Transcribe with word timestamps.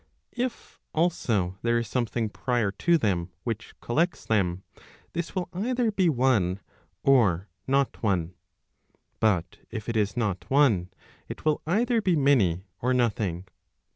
If, 0.31 0.79
also, 0.95 1.59
there 1.61 1.77
is 1.77 1.87
something 1.87 2.27
prior 2.29 2.71
to 2.71 2.97
them 2.97 3.29
which 3.43 3.75
collects 3.81 4.25
them, 4.25 4.63
this 5.13 5.35
will 5.35 5.47
either 5.53 5.91
be 5.91 6.09
one, 6.09 6.59
or 7.03 7.49
not 7.67 8.01
one. 8.01 8.33
But 9.19 9.59
if 9.69 9.87
it 9.87 9.95
is 9.95 10.17
not 10.17 10.49
one, 10.49 10.89
it 11.29 11.45
will 11.45 11.61
either 11.67 12.01
be 12.01 12.15
many 12.15 12.65
or 12.81 12.95
nothing. 12.95 13.47